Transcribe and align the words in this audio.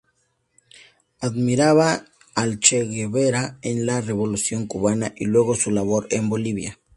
Admiraba 1.27 2.03
al 2.33 2.57
Che 2.59 2.85
Guevara 2.87 3.59
en 3.61 3.85
la 3.85 4.01
revolución 4.01 4.65
cubana 4.65 5.13
y 5.15 5.25
luego 5.25 5.53
su 5.53 5.69
labor 5.69 6.07
en 6.09 6.27
Bolivia. 6.27 6.79